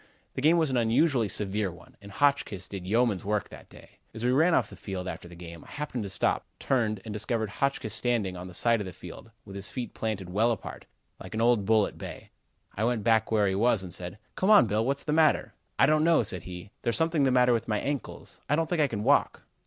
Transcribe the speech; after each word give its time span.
The 0.33 0.41
game 0.41 0.57
was 0.57 0.71
an 0.71 0.77
unusually 0.77 1.29
severe 1.29 1.69
one, 1.71 1.95
and 2.01 2.11
Hotchkiss 2.11 2.67
did 2.67 2.87
yeoman's 2.87 3.23
work 3.23 3.49
that 3.49 3.69
day. 3.69 3.99
"As 4.15 4.25
we 4.25 4.31
ran 4.31 4.55
off 4.55 4.67
the 4.67 4.75
field, 4.75 5.07
after 5.07 5.27
the 5.27 5.35
game, 5.35 5.63
I 5.63 5.69
happened 5.69 6.01
to 6.01 6.09
stop, 6.09 6.43
turned, 6.57 7.01
and 7.05 7.13
discovered 7.13 7.51
Hotchkiss 7.51 7.93
standing 7.93 8.35
on 8.35 8.47
the 8.47 8.55
side 8.55 8.79
of 8.81 8.87
the 8.87 8.93
field, 8.93 9.29
with 9.45 9.55
his 9.55 9.69
feet 9.69 9.93
planted 9.93 10.31
well 10.31 10.51
apart, 10.51 10.87
like 11.19 11.35
an 11.35 11.41
old 11.41 11.65
bull 11.65 11.85
at 11.85 11.99
bay. 11.99 12.31
I 12.75 12.83
went 12.83 13.03
back 13.03 13.31
where 13.31 13.45
he 13.45 13.53
was 13.53 13.83
and 13.83 13.93
said: 13.93 14.17
"'Come 14.35 14.49
on, 14.49 14.65
Bill, 14.65 14.83
what's 14.83 15.03
the 15.03 15.13
matter?' 15.13 15.53
"'I 15.77 15.85
don't 15.85 16.03
know,' 16.03 16.23
said 16.23 16.41
he. 16.49 16.71
'There's 16.81 16.97
something 16.97 17.21
the 17.21 17.29
matter 17.29 17.53
with 17.53 17.67
my 17.67 17.79
ankles. 17.79 18.41
I 18.49 18.55
don't 18.55 18.67
think 18.67 18.81
I 18.81 18.87
can 18.87 19.03
walk.' 19.03 19.43